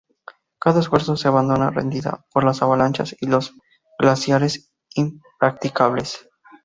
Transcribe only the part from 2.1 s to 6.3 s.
por las avalanchas y los glaciares impracticables.